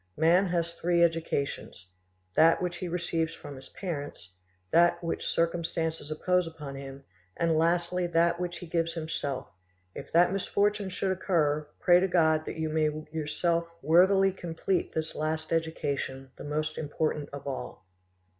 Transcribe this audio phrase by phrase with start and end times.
[0.17, 1.91] Man has three educations:
[2.35, 4.33] that which he receives from his parents,
[4.71, 7.03] that which circumstances impose upon him,
[7.37, 9.49] and lastly that which he gives himself;
[9.93, 15.13] if that misfortune should occur, pray to God that you may yourself worthily complete that
[15.13, 17.85] last education, the most important of all.